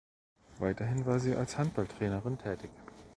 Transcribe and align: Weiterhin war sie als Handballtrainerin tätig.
Weiterhin 0.57 1.05
war 1.05 1.19
sie 1.19 1.35
als 1.35 1.59
Handballtrainerin 1.59 2.39
tätig. 2.39 2.71